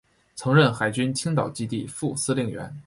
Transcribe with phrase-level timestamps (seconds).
[0.33, 2.75] 曾任海军青岛基地副司令员。